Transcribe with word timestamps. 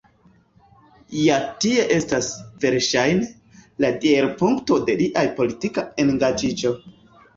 Ja 1.17 1.35
tie 1.65 1.83
estas, 1.97 2.31
verŝajne, 2.63 3.29
la 3.85 3.93
deirpunkto 4.07 4.81
de 4.89 4.97
lia 5.03 5.27
politika 5.41 5.85
engaĝiĝo. 6.07 6.75